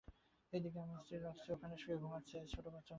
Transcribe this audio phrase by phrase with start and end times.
[0.53, 2.89] এদিকে আমার স্ত্রী রক্সি ওখানে শুয়ে ঘুমাচ্ছে, ছোট বাচ্চার মতো।